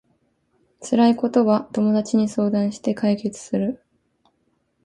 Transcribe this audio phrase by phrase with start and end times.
[0.81, 3.83] 辛いことは友達に相談して解決する